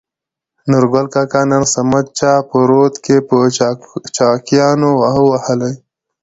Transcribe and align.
نورګل 0.69 1.07
کاکا: 1.13 1.41
نن 1.49 1.63
صمد 1.73 2.05
چا 2.17 2.33
په 2.49 2.57
رود 2.69 2.93
کې 3.03 3.15
په 3.27 3.37
چاقيانو 4.17 4.89
ووهلى. 5.01 5.71